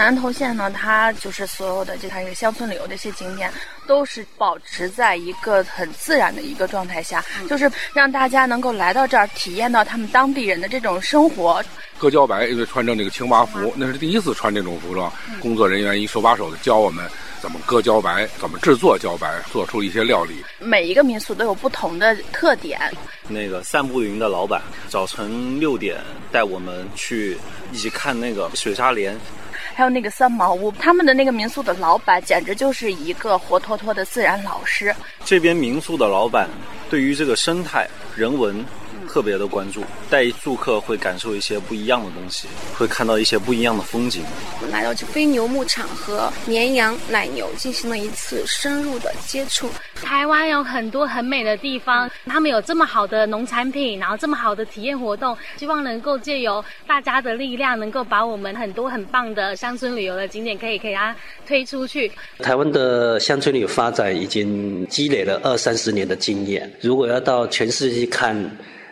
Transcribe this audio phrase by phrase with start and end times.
[0.00, 3.52] 南投县呢，它就是所有的这它一个乡村旅游的一些景点，
[3.86, 11.62] 都是保持在一个很自然的一个状态下，就是让大家能够来到这儿体验到他们当地人的这种生活。
[11.98, 17.06] 割茭白，因为穿着这个青蛙服，那是第一次穿这种服装，工作人员一手把手的教我们
[17.42, 20.42] 怎么割茭白，怎么制作茭白，做出一些料理。
[20.60, 22.80] 每一个民宿都有不同的特点。
[23.28, 25.98] 那个散步云的老板早晨六点
[26.32, 27.36] 带我们去
[27.70, 29.14] 一起看那个水沙连，
[29.74, 34.94] 还有那个三毛屋，他们的那个民宿的老板简直就是一个活脱脱的自然老师。
[35.24, 36.48] 这边民宿的老板
[36.90, 38.64] 对于这个生态人文。
[39.12, 42.46] 特别的关注，带住客会感受一些不一样的东西，
[42.78, 44.22] 会看到一些不一样的风景。
[44.60, 49.68] 我们来到这飞牛牧场和绵羊、奶牛进行了一次深入的接触。
[49.96, 62.10] 台湾有很多很美的地方，他们有这么好的农产品，然后这么好的体验活动，希望能够借由大家的力量，能够把我们很多很棒的乡村旅游的景点可以给它推出去。
[62.38, 68.38] 台湾的乡村旅游发展已经积累了二三十年的经验，如果要到全世界看。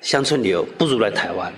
[0.00, 1.52] 乡村旅游不如来台湾。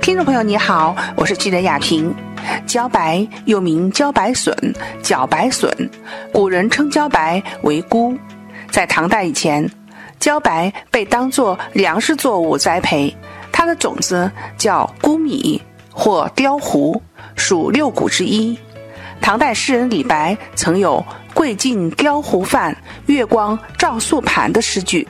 [0.00, 2.14] 听众朋友你好，我是记者雅萍。
[2.68, 4.54] 茭白又名茭白笋、
[5.02, 5.68] 茭白笋，
[6.32, 8.16] 古人称茭白为菇。
[8.70, 9.68] 在唐代以前，
[10.20, 13.12] 茭白被当作粮食作物栽培。
[13.64, 15.58] 它的种子叫菇米
[15.90, 17.00] 或雕胡，
[17.34, 18.58] 属六谷之一。
[19.22, 25.08] 唐代诗人李白曾有“桂尽雕胡饭，月光照素盘”的诗句。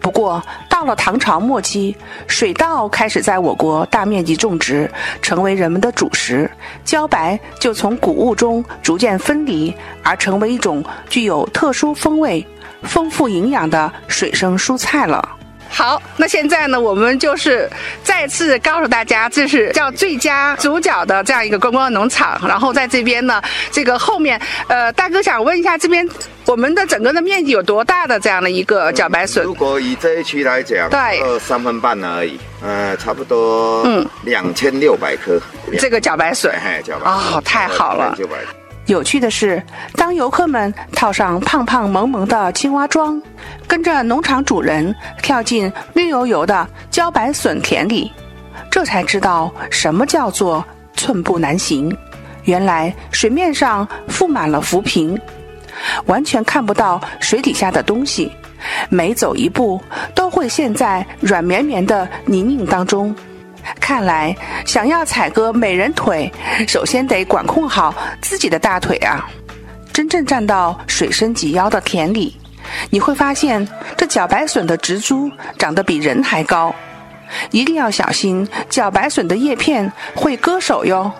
[0.00, 1.94] 不过，到了唐朝末期，
[2.26, 6.50] 水稻开始在我国大面积种植，成为人们的主食，
[6.86, 12.42] 茭白就从谷物中逐渐分离，而成为一种具有特殊风味、
[12.84, 15.36] 丰富营养的水生蔬菜了。
[15.70, 17.70] 好，那现在呢，我们就是
[18.02, 22.40] 再次告诉大家，这是叫最佳主角的这样一个观光农场。
[22.46, 23.40] 然后在这边呢，
[23.70, 26.06] 这个后面，呃，大哥想问一下，这边
[26.44, 29.44] 我们的整个的面积有多大的这样的一个茭白笋？
[29.44, 35.40] 如果以这一区来讲，对，三分半而已，呃，差不多，嗯，两千六百颗。
[35.78, 36.52] 这个茭白笋，
[36.84, 38.14] 茭白哦，太好了。
[38.90, 39.62] 有趣的是，
[39.94, 43.22] 当游客们套上胖胖萌萌的青蛙装，
[43.68, 44.92] 跟着农场主人
[45.22, 48.10] 跳进绿油油的茭白笋田里，
[48.68, 50.64] 这才知道什么叫做
[50.94, 51.96] 寸步难行。
[52.46, 55.16] 原来水面上覆满了浮萍，
[56.06, 58.32] 完全看不到水底下的东西，
[58.88, 59.80] 每走一步
[60.16, 63.14] 都会陷在软绵绵的泥泞当中。
[63.90, 64.32] 看来，
[64.64, 66.32] 想要采割美人腿，
[66.68, 67.92] 首先得管控好
[68.22, 69.28] 自己的大腿啊！
[69.92, 72.36] 真正站到水深及腰的田里，
[72.88, 75.28] 你会发现这茭白笋的植株
[75.58, 76.72] 长得比人还高，
[77.50, 81.10] 一定要小心，茭白笋的叶片会割手哟。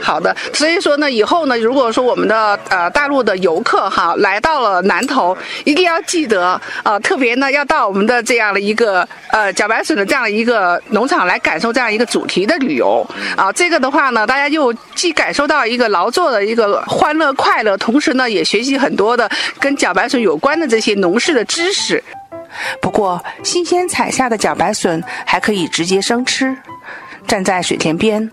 [0.00, 13.06] 好的，所以说呢，以后呢，如果说我们的呃大陆的游客哈来到了南头，一定要记得啊，特别呢要到我们的这样的一个呃茭白笋的这样的一个农场来感受这样一个主题的旅游
[13.36, 13.50] 啊。
[13.52, 19.28] 这个的话呢，大家就既感受到一个劳作的一个欢乐快乐，同时呢也学习很多的
[19.58, 22.02] 跟茭白笋有关的这些农事的知识。
[22.80, 26.56] 不过，新鲜采下的茭白笋还可以直接生吃，
[27.26, 28.30] 站在水田边。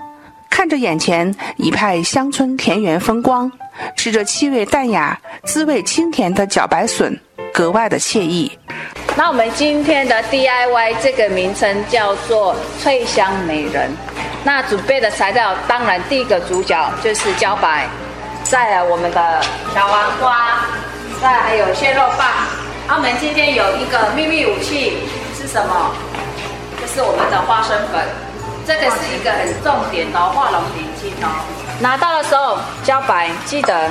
[0.61, 3.51] 看着眼前一派乡村田园风光，
[3.97, 7.19] 吃着气味淡雅、滋味清甜的茭白笋，
[7.51, 8.55] 格外的惬意。
[9.17, 13.89] 那我们今天的 DIY 这个名称叫做脆香美人。
[14.43, 17.87] 那准备的材料，当然第一个主角就是茭白，
[18.43, 19.41] 再来我们的
[19.73, 20.59] 小黄瓜，
[21.19, 22.27] 再还有蟹肉棒。
[22.87, 24.99] 那我们今天有一个秘密武器
[25.35, 25.91] 是什么？
[26.79, 28.05] 就是我们的花生粉。
[28.65, 31.27] 这个是一个很重点的画龙点睛哦。
[31.79, 33.89] 拿到的时候，茭白记得，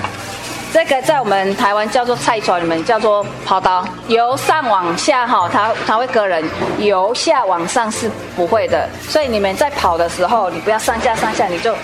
[0.73, 3.85] 这个在我们台湾叫做菜船，你们叫做刨刀。
[4.07, 6.45] 由上往下哈，它它会割人；
[6.79, 8.89] 由下往上是不会的。
[9.09, 11.75] 所以你们在跑的时候，你不要上下上下，你就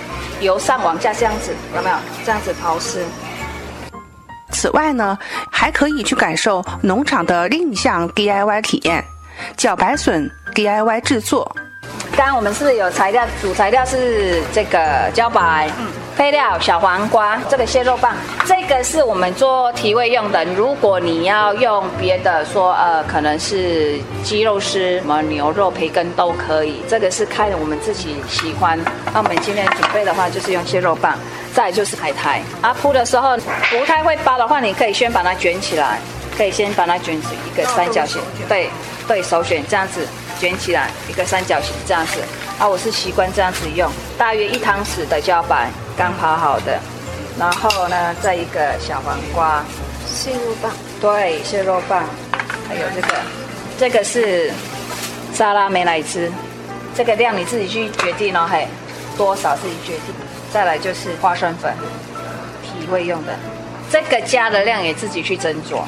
[0.41, 1.97] 由上往下这样子，有没有？
[2.25, 3.05] 这样子刨丝。
[4.53, 5.19] 此外呢，
[5.51, 9.05] 还可以去感受农场的另一项 DIY 体验——
[9.59, 11.55] 茭白笋 DIY 制作。
[12.17, 14.79] 刚刚我们是有材料，主材料是这个
[15.15, 15.69] 茭白，
[16.17, 18.17] 配料小黄瓜，这个蟹肉棒，
[18.47, 20.43] 这个是我们做提味用的。
[20.47, 26.81] 如果你要用别的，说呃可能是鸡肉丝、什么牛肉、培根都可以。
[26.89, 28.79] 这个是看我们自己喜欢。
[29.13, 31.19] 那我们今天准备的话就是用蟹肉棒。
[31.53, 33.37] 再就是海苔啊，铺的时候
[33.71, 35.99] 不太会包的话，你可以先把它卷起来，
[36.37, 38.71] 可以先把它卷成一个三角形，对
[39.07, 40.07] 对，手卷这样子
[40.39, 42.21] 卷起来一个三角形这样子。
[42.59, 46.81] 啊，我是习惯这样子用，大约一汤匙的茭白刚刨好的，
[47.39, 49.63] 然后呢再一个小黄瓜，
[50.07, 52.05] 蟹肉棒，对，蟹肉棒，
[52.67, 53.15] 还有这个，
[53.79, 54.51] 这个是
[55.35, 56.33] 沙拉美乃滋，
[56.95, 58.67] 这个量你自己去决定哦，嘿，
[59.19, 60.15] 多少自己决定。
[60.51, 61.75] 再来就是花生粉，
[62.63, 63.35] 体会用的，
[63.91, 65.83] 这个加的量也自己去斟酌。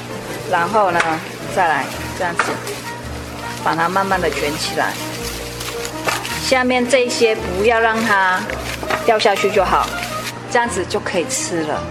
[0.51, 0.99] 然后呢，
[1.55, 1.85] 再来
[2.17, 2.43] 这样子，
[3.63, 4.93] 把它慢慢的卷起来。
[6.41, 8.39] 下面这些不要让它
[9.05, 9.87] 掉下去就好，
[10.51, 11.81] 这样子就可以吃了。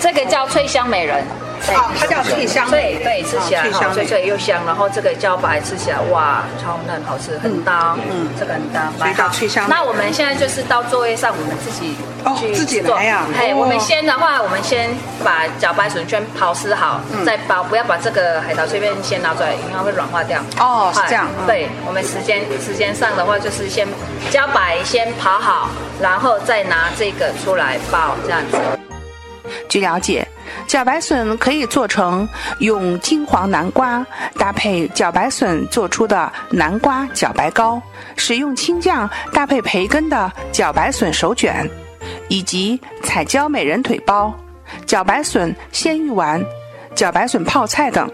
[0.00, 1.24] 这个叫脆香美人。
[1.68, 9.66] 哦，它叫脆香，对对，吃起来好脆脆又香，然后这个茭白吃起来哇，超嫩，好吃，很搭，嗯，这个很搭，所以叫脆香。
[9.68, 13.26] 那我们现在就是到座位上，我们自己哦，自己做呀。
[13.38, 14.90] 嘿，我们先的话，我们先
[15.24, 20.40] 把茭白笋圈刨丝好，再包，不要把这个海苔碎片先拿出来，因为会软化掉。
[20.58, 21.26] 哦，是这样。
[21.46, 23.86] 对，我们时间时间上的话，就是先
[24.30, 25.68] 茭白先刨好，
[26.00, 28.56] 然后再拿这个出来包，这样子。
[29.68, 30.26] 据了解。
[30.66, 32.28] 茭白笋可以做成
[32.58, 34.04] 用金黄南瓜
[34.36, 37.80] 搭配茭白笋做出的南瓜茭白糕，
[38.16, 41.68] 使用青酱搭配培根的茭白笋手卷，
[42.28, 44.34] 以及彩椒美人腿包、
[44.86, 46.44] 茭白笋鲜芋丸、
[46.94, 48.10] 茭白笋泡菜等。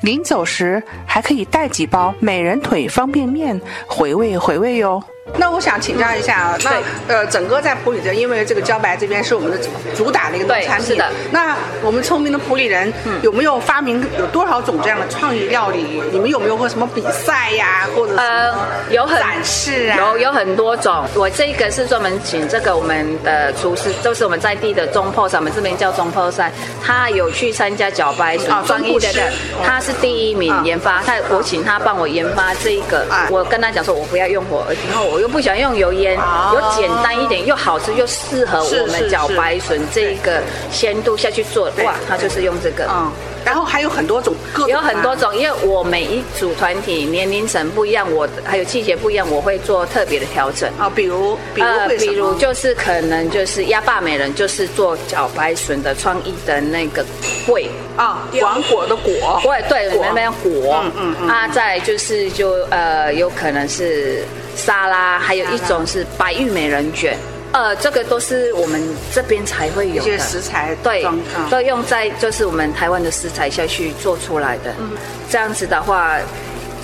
[0.00, 5.02] 临走时还可以带几包美人腿方便面，回味回味哟。
[5.38, 9.58] 那我想请教一下啊，那呃，整个在普里这，因为这个茭白这边是我们的
[9.96, 11.08] 主打的一个农产品，是的。
[11.30, 12.92] 那我们聪明的普里人
[13.22, 16.02] 有没有发明有多少种这样的创意料理？
[16.12, 18.52] 你们有没有过什么比赛呀，或者呃
[18.90, 19.96] 有很展示啊？
[19.96, 21.04] 有有很多种。
[21.14, 26.52] 我这个是专门请这个我们的厨师，就是我们在地的中破山，我们这边叫中破山，
[26.84, 29.22] 他有去参加茭白啊专业的，
[29.64, 35.21] 他是第一名研发，他我请他帮我研发这个，我跟他讲说，我不要用火，然后我。
[35.22, 36.18] 又不喜欢用油烟，
[36.52, 40.42] 又简单一点，又好吃，又适合我们茭白笋这个
[40.72, 41.66] 鲜度下去做。
[41.84, 42.86] 哇，它就是用这个。
[42.90, 43.10] 嗯，
[43.44, 44.34] 然后还有很多种，
[44.66, 50.68] 有很多种，因为我每一组团体年龄层不一样，我还有季节不一样，我会做特别的调整。
[50.76, 57.04] 啊，比如，呃，比如就是可能就是鸭爸美人，就是做茭白笋的创意的那个
[57.46, 60.82] 桂啊，广果的果，对对，我们没有果。
[60.82, 61.28] 嗯嗯嗯。
[61.28, 64.24] 啊，再就是就呃，有可能是。
[64.56, 67.16] 沙拉，还有一种是白玉美人卷，
[67.52, 68.80] 呃，这个都是我们
[69.12, 70.18] 这边才会有的。
[70.18, 71.06] 食材，对，
[71.50, 74.90] 都用在就是我们台湾的食材下去做出来的，嗯，
[75.30, 76.16] 这样子的话，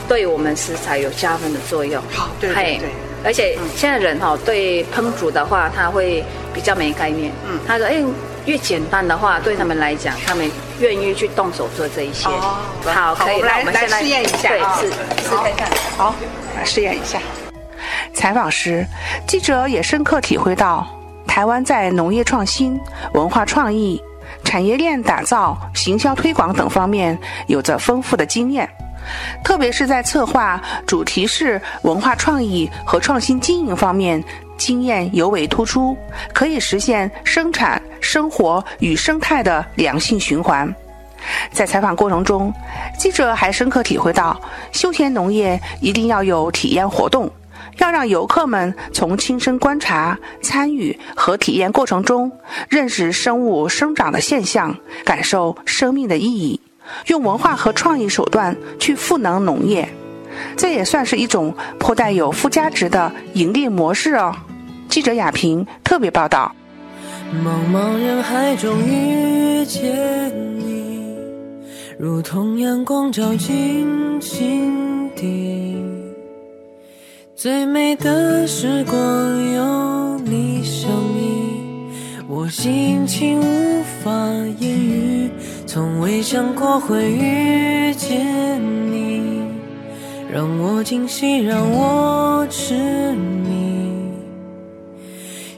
[0.09, 2.03] 对我们食材有加分的作用。
[2.11, 2.89] 好，对对对，
[3.25, 6.25] 而且现在人哈对烹煮的话，他会
[6.55, 8.03] 比较没概念，嗯，他说，哎，
[8.47, 10.51] 越简单的话，对他们来讲，他们
[10.81, 12.27] 愿意去动手做这一些。
[12.29, 12.57] 哦，
[12.87, 14.89] 好，可以，来我们来试验一下，对，试
[15.23, 15.57] 试看。
[15.57, 16.15] 看，好，
[16.57, 17.21] 来试验一下。
[18.13, 18.87] 采访时，
[19.27, 20.87] 记者也深刻体会到，
[21.27, 22.79] 台湾在农业创新、
[23.15, 24.03] 文化创意、
[24.45, 27.17] 产业链打造、行销推广等方面
[27.47, 28.69] 有着丰富的经验，
[29.45, 34.23] 特别是在策划主题式文化创意和创新经营方面，
[34.57, 35.97] 经验尤为突出，
[36.33, 40.75] 可以实现生产、生活与生态的良性循环。
[41.51, 42.53] 在采访过程中，
[42.97, 44.41] 记者还深刻体会到，
[44.73, 47.31] 休闲农业一定要有体验活动。
[47.77, 52.33] 要让游客们从亲身观察、参与和体验过程中，
[52.69, 56.61] 认识生物生长的现象，感受生命的意义，
[57.07, 59.89] 用文化和创意手段去赋能农业，
[60.57, 64.35] 这也算是一种颇带有附加值的盈利模式哦。
[64.89, 66.55] 记者亚平特别报道。
[67.45, 71.15] 茫茫人海中遇见你，
[71.99, 75.98] 如同阳光照进心底。
[77.41, 78.99] 最美的时光
[79.53, 81.63] 有你相依，
[82.27, 84.11] 我心情无法
[84.59, 85.31] 言喻，
[85.65, 88.27] 从未想过会遇见
[88.91, 89.45] 你，
[90.29, 92.75] 让我惊喜，让我痴
[93.13, 93.87] 迷。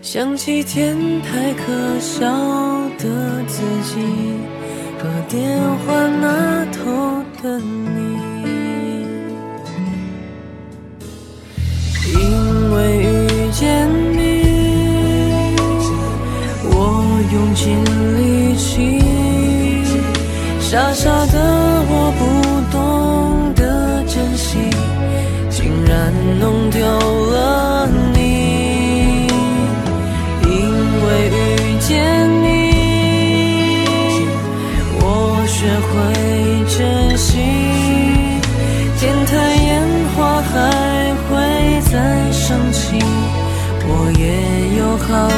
[0.03, 2.27] 想起天台可笑
[2.99, 4.03] 的自己
[4.99, 8.30] 和电话那头的你。
[20.71, 22.23] 傻傻的我不
[22.71, 24.57] 懂得珍惜
[25.51, 26.81] 竟然弄丢
[27.33, 29.27] 了你
[30.45, 30.51] 因
[31.03, 31.99] 为遇见
[32.45, 32.47] 你
[35.01, 35.91] 我学会
[36.79, 37.41] 珍惜。
[39.01, 39.35] 天台
[39.65, 39.83] 烟
[40.15, 42.97] 花还会再升起
[43.89, 45.29] 我也有好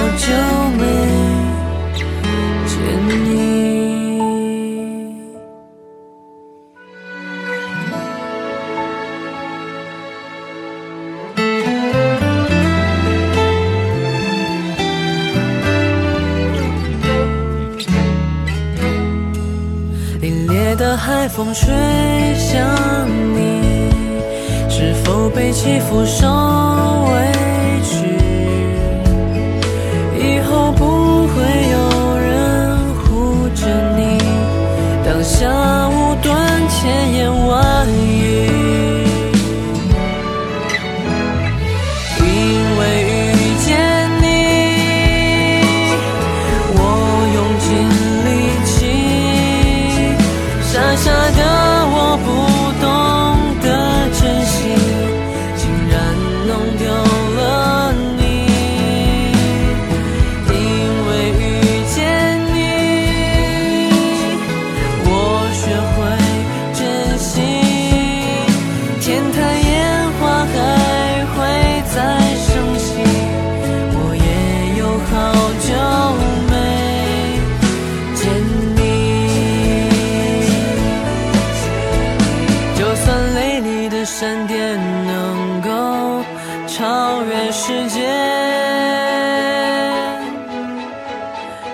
[21.45, 21.75] 风吹
[22.37, 22.65] 向
[23.35, 23.91] 你
[24.71, 26.92] 是否被欺负受
[84.15, 86.23] 闪电能够
[86.67, 88.05] 超越时间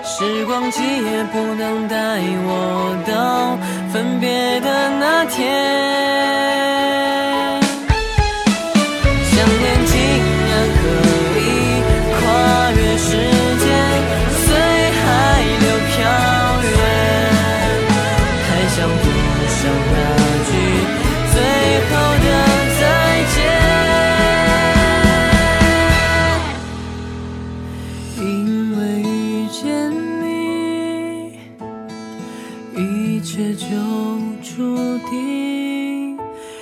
[0.05, 3.57] 时光机也不能带我到
[3.91, 6.08] 分别的那天。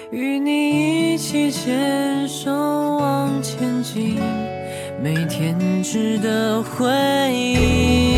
[0.09, 4.17] 与你一起牵手往前进
[5.03, 6.87] 每天值得回
[7.33, 8.16] 忆。